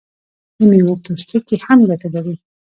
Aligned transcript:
د 0.57 0.59
میوو 0.69 1.01
پوستکي 1.03 1.55
هم 1.65 1.79
ګټه 1.89 2.07
لري. 2.15 2.35